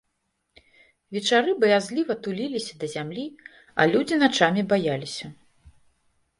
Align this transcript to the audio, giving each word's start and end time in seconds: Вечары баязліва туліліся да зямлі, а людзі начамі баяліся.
Вечары 1.17 1.51
баязліва 1.65 2.17
туліліся 2.27 2.73
да 2.85 2.91
зямлі, 2.95 3.27
а 3.79 3.89
людзі 3.95 4.15
начамі 4.25 4.61
баяліся. 4.75 5.35